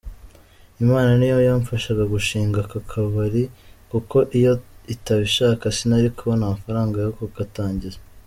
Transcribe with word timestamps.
Imana 0.83 1.11
niyo 1.15 1.37
yamfashije 1.47 2.03
gushinga 2.13 2.57
aka 2.65 2.79
kabari, 2.89 3.43
kuko 3.91 4.17
iyo 4.37 4.53
itabishaka 4.93 5.65
sinari 5.77 6.07
kubona 6.17 6.41
amafaranga 6.45 6.97
yo 7.05 7.11
kugatangiza,…. 7.17 7.99